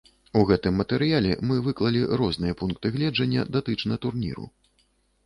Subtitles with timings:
[0.39, 4.49] У гэтым матэрыяле мы выклалі розныя пункты гледжання датычна турніру.